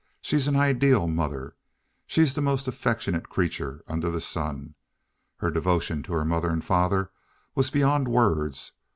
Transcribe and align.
She's 0.19 0.47
an 0.47 0.55
ideal 0.55 1.07
mother. 1.07 1.55
She's 2.07 2.33
the 2.33 2.41
most 2.41 2.67
affectionate 2.67 3.29
creature 3.29 3.83
under 3.87 4.09
the 4.09 4.19
sun. 4.19 4.73
Her 5.37 5.51
devotion 5.51 6.01
to 6.01 6.13
her 6.13 6.25
mother 6.25 6.49
and 6.49 6.65
father 6.65 7.11
was 7.53 7.69
beyond 7.69 8.07
words. 8.07 8.71